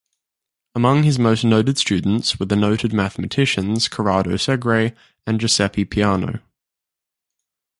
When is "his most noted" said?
1.03-1.77